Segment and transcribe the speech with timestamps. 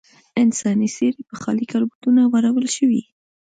[0.41, 3.01] انساني څېرې پر خالي کالبوتونو واړول شوې.